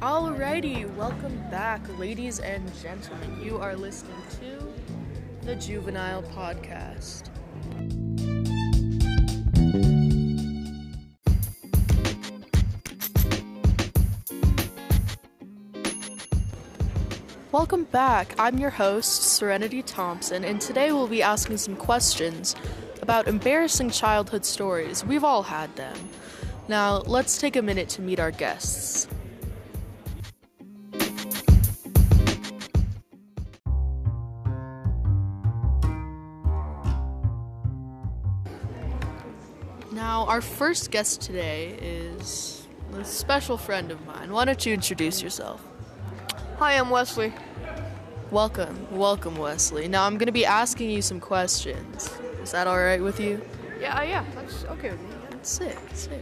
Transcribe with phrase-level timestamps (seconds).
[0.00, 3.42] Alrighty, welcome back, ladies and gentlemen.
[3.42, 4.72] You are listening to
[5.44, 7.30] the Juvenile Podcast.
[17.50, 18.36] Welcome back.
[18.38, 22.54] I'm your host, Serenity Thompson, and today we'll be asking some questions
[23.02, 25.04] about embarrassing childhood stories.
[25.04, 25.96] We've all had them.
[26.68, 29.08] Now, let's take a minute to meet our guests.
[40.18, 44.32] Now, our first guest today is a special friend of mine.
[44.32, 45.64] Why don't you introduce yourself?
[46.58, 47.32] Hi, I'm Wesley.
[48.32, 49.86] Welcome, welcome, Wesley.
[49.86, 52.10] Now, I'm going to be asking you some questions.
[52.42, 53.40] Is that all right with you?
[53.80, 55.08] Yeah, uh, yeah, that's okay with me.
[55.30, 55.36] yeah.
[55.42, 56.20] Sick, sick.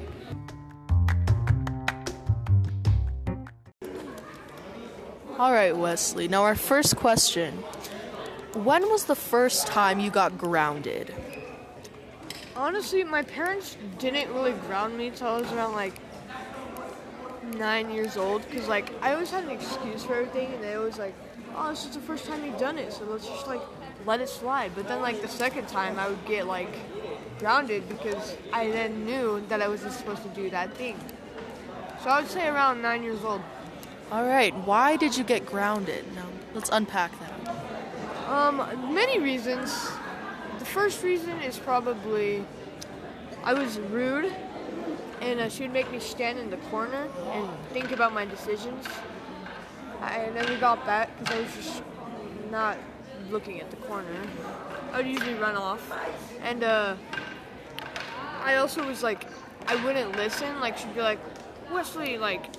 [5.38, 6.28] All right, Wesley.
[6.28, 7.54] Now, our first question
[8.52, 11.14] When was the first time you got grounded?
[12.56, 15.94] Honestly, my parents didn't really ground me till I was around like
[17.56, 18.50] nine years old.
[18.50, 21.14] Cause like I always had an excuse for everything, and they always like,
[21.54, 23.60] "Oh, this is the first time you've done it, so let's just like
[24.06, 26.74] let it slide." But then like the second time, I would get like
[27.38, 30.96] grounded because I then knew that I wasn't supposed to do that thing.
[32.02, 33.42] So I would say around nine years old.
[34.10, 36.04] All right, why did you get grounded?
[36.14, 38.28] Now, let's unpack that.
[38.28, 39.90] Um, many reasons.
[40.66, 42.44] The first reason is probably
[43.44, 44.34] I was rude,
[45.20, 48.84] and uh, she would make me stand in the corner and think about my decisions.
[50.02, 51.82] I never got that because I was just
[52.50, 52.78] not
[53.30, 54.20] looking at the corner.
[54.92, 55.88] I would usually run off,
[56.42, 56.96] and uh,
[58.42, 59.24] I also was like,
[59.68, 60.60] I wouldn't listen.
[60.60, 61.20] Like she'd be like,
[61.70, 62.52] Wesley, like,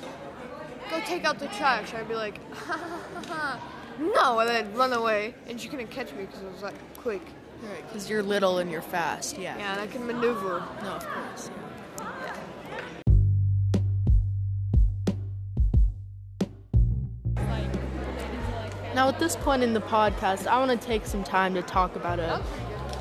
[0.90, 1.94] go take out the trash.
[1.94, 2.40] I'd be like,
[4.00, 7.22] no, and then run away, and she couldn't catch me because I was like quick.
[7.64, 9.38] Right, because you're little and you're fast.
[9.38, 9.58] Yeah.
[9.58, 10.64] Yeah, and I can maneuver.
[10.84, 11.50] No, of course.
[18.94, 21.96] Now, at this point in the podcast, I want to take some time to talk
[21.96, 22.42] about a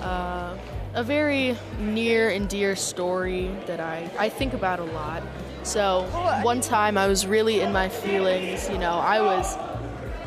[0.05, 0.59] uh,
[0.93, 5.23] a very near and dear story that I, I think about a lot.
[5.63, 6.03] So,
[6.43, 9.57] one time I was really in my feelings, you know, I was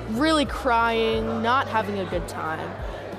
[0.10, 2.70] really crying, not having a good time.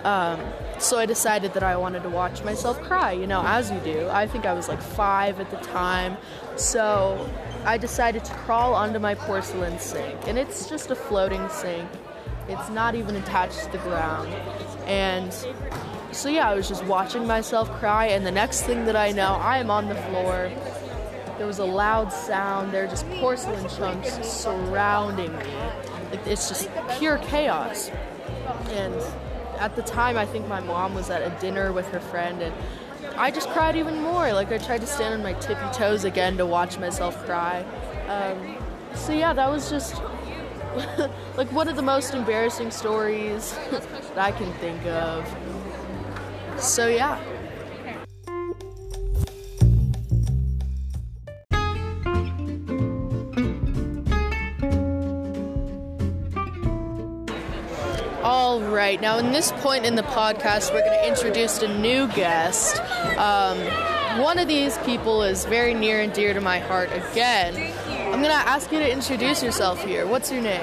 [0.04, 0.40] Um,
[0.80, 4.08] so I decided that I wanted to watch myself cry, you know, as you do.
[4.08, 6.16] I think I was like five at the time.
[6.56, 7.28] So
[7.64, 10.26] I decided to crawl onto my porcelain sink.
[10.26, 11.88] And it's just a floating sink,
[12.48, 14.32] it's not even attached to the ground.
[14.86, 15.32] And
[16.12, 18.06] so, yeah, I was just watching myself cry.
[18.06, 20.50] And the next thing that I know, I am on the floor.
[21.38, 22.72] There was a loud sound.
[22.72, 25.52] There are just porcelain chunks surrounding me.
[26.26, 26.68] It's just
[26.98, 27.90] pure chaos.
[28.70, 28.94] And
[29.60, 32.54] at the time, I think my mom was at a dinner with her friend, and
[33.16, 34.32] I just cried even more.
[34.32, 37.62] Like I tried to stand on my tippy toes again to watch myself cry.
[38.08, 38.56] Um,
[38.94, 39.94] so yeah, that was just
[41.36, 45.28] like one of the most embarrassing stories that I can think of.
[46.58, 47.22] So yeah.
[58.22, 62.06] All right, now in this point in the podcast, we're going to introduce a new
[62.08, 62.78] guest.
[63.16, 63.58] Um,
[64.22, 67.54] one of these people is very near and dear to my heart again.
[67.88, 70.06] I'm going to ask you to introduce yourself here.
[70.06, 70.62] What's your name?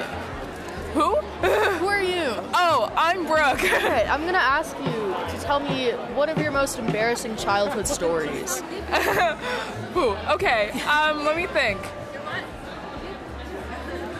[0.93, 1.15] Who?
[1.15, 2.31] Who are you?
[2.53, 3.63] Oh, I'm Brooke.
[3.73, 7.37] All right, I'm going to ask you to tell me one of your most embarrassing
[7.37, 8.61] childhood stories.
[9.95, 10.09] Who?
[10.29, 10.69] Okay.
[10.81, 11.79] Um, let me think.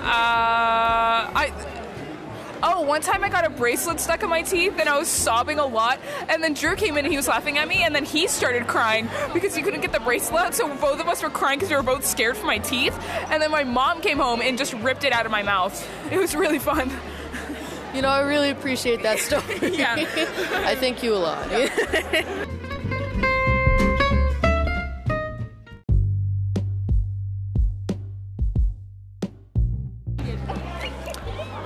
[0.01, 1.53] Uh, I.
[2.63, 5.59] Oh, one time I got a bracelet stuck in my teeth and I was sobbing
[5.59, 6.00] a lot.
[6.28, 7.84] And then Drew came in and he was laughing at me.
[7.84, 10.56] And then he started crying because he couldn't get the bracelet.
[10.56, 12.98] So both of us were crying because we were both scared for my teeth.
[13.30, 15.88] And then my mom came home and just ripped it out of my mouth.
[16.12, 16.92] It was really fun.
[17.94, 19.75] You know, I really appreciate that story.
[19.75, 19.95] Yeah.
[20.65, 21.48] I thank you a lot.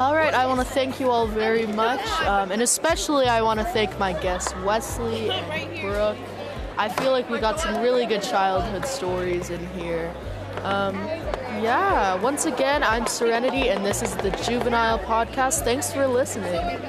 [0.02, 3.60] All right, I want to thank you all very much, um, and especially I want
[3.60, 6.18] to thank my guests Wesley and Brooke.
[6.76, 10.12] I feel like we got some really good childhood stories in here.
[10.64, 10.96] Um,
[11.62, 15.62] yeah, once again, I'm Serenity, and this is the Juvenile Podcast.
[15.62, 16.82] Thanks for listening.